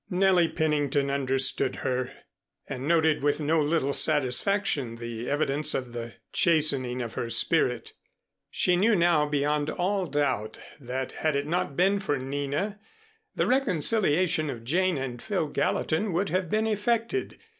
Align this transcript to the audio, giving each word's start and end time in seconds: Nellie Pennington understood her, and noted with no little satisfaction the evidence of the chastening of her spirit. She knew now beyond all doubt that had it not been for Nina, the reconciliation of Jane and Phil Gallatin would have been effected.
Nellie 0.09 0.47
Pennington 0.49 1.11
understood 1.11 1.75
her, 1.85 2.11
and 2.67 2.87
noted 2.87 3.21
with 3.21 3.39
no 3.39 3.61
little 3.61 3.93
satisfaction 3.93 4.95
the 4.95 5.29
evidence 5.29 5.75
of 5.75 5.93
the 5.93 6.15
chastening 6.33 7.03
of 7.03 7.13
her 7.13 7.29
spirit. 7.29 7.93
She 8.49 8.75
knew 8.75 8.95
now 8.95 9.27
beyond 9.29 9.69
all 9.69 10.07
doubt 10.07 10.57
that 10.79 11.11
had 11.11 11.35
it 11.35 11.45
not 11.45 11.77
been 11.77 11.99
for 11.99 12.17
Nina, 12.17 12.79
the 13.35 13.45
reconciliation 13.45 14.49
of 14.49 14.63
Jane 14.63 14.97
and 14.97 15.21
Phil 15.21 15.49
Gallatin 15.49 16.13
would 16.13 16.29
have 16.29 16.49
been 16.49 16.65
effected. 16.65 17.37